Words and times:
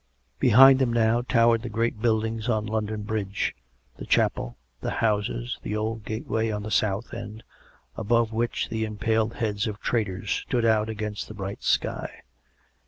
Behind 0.39 0.79
them 0.79 0.91
now 0.91 1.21
towered 1.21 1.61
the 1.61 1.69
great 1.69 2.01
buildings 2.01 2.49
on 2.49 2.65
London 2.65 3.03
Bridge— 3.03 3.55
the 3.99 4.05
chapel, 4.07 4.57
the 4.81 4.89
houses, 4.97 5.59
the 5.61 5.75
old 5.75 6.03
gateway 6.05 6.49
on 6.49 6.63
the 6.63 6.71
south 6.71 7.13
end, 7.13 7.43
above 7.95 8.33
which 8.33 8.69
the 8.69 8.83
impaled 8.83 9.35
heads 9.35 9.67
of 9.67 9.79
traitors 9.79 10.31
stood 10.31 10.65
out 10.65 10.89
against 10.89 11.27
the 11.27 11.35
bright 11.35 11.61
sky. 11.61 12.23